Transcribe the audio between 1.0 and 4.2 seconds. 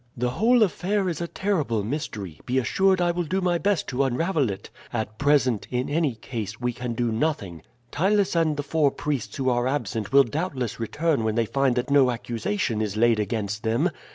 is a terrible mystery; be assured I will do my best to